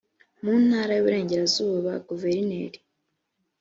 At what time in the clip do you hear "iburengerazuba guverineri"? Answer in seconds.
1.01-2.79